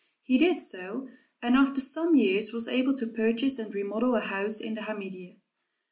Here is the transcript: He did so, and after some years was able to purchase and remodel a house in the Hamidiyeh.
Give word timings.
He 0.23 0.39
did 0.39 0.63
so, 0.63 1.09
and 1.43 1.55
after 1.55 1.79
some 1.79 2.15
years 2.15 2.51
was 2.53 2.67
able 2.67 2.95
to 2.95 3.05
purchase 3.05 3.59
and 3.59 3.71
remodel 3.71 4.15
a 4.15 4.21
house 4.21 4.59
in 4.59 4.73
the 4.73 4.81
Hamidiyeh. 4.81 5.37